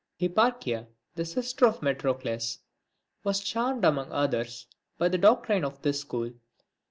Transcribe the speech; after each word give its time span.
I. 0.19 0.23
HIPPAECHIA, 0.25 0.87
the 1.13 1.25
sister 1.25 1.67
of 1.67 1.81
Metrocles, 1.83 2.57
was 3.23 3.39
charmed 3.39 3.85
among 3.85 4.11
others, 4.11 4.65
by 4.97 5.09
the 5.09 5.19
doctrines 5.19 5.65
of 5.65 5.83
this 5.83 5.99
school. 5.99 6.31